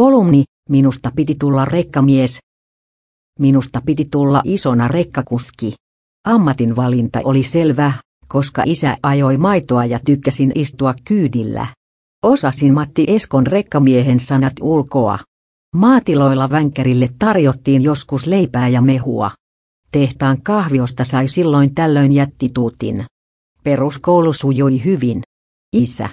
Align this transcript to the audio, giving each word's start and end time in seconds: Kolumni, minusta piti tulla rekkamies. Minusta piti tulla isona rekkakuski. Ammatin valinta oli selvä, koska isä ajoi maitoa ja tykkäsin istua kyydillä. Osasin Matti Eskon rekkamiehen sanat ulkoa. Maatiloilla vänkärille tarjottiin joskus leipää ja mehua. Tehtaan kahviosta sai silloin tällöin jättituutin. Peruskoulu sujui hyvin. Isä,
Kolumni, 0.00 0.44
minusta 0.68 1.12
piti 1.16 1.34
tulla 1.40 1.64
rekkamies. 1.64 2.38
Minusta 3.38 3.82
piti 3.86 4.08
tulla 4.10 4.42
isona 4.44 4.88
rekkakuski. 4.88 5.74
Ammatin 6.26 6.76
valinta 6.76 7.20
oli 7.24 7.42
selvä, 7.42 7.92
koska 8.28 8.62
isä 8.66 8.96
ajoi 9.02 9.36
maitoa 9.36 9.84
ja 9.84 9.98
tykkäsin 10.04 10.52
istua 10.54 10.94
kyydillä. 11.04 11.66
Osasin 12.22 12.74
Matti 12.74 13.04
Eskon 13.08 13.46
rekkamiehen 13.46 14.20
sanat 14.20 14.52
ulkoa. 14.60 15.18
Maatiloilla 15.76 16.50
vänkärille 16.50 17.08
tarjottiin 17.18 17.82
joskus 17.82 18.26
leipää 18.26 18.68
ja 18.68 18.82
mehua. 18.82 19.30
Tehtaan 19.92 20.42
kahviosta 20.42 21.04
sai 21.04 21.28
silloin 21.28 21.74
tällöin 21.74 22.12
jättituutin. 22.12 23.04
Peruskoulu 23.64 24.32
sujui 24.32 24.84
hyvin. 24.84 25.22
Isä, 25.72 26.08